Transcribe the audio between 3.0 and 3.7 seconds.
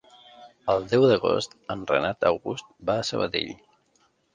a Sabadell.